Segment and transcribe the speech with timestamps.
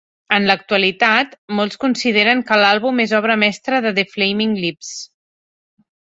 [0.35, 4.93] En l'actualitat, molts consideren que l'àlbum és l'obra mestra de The Flaming Lips.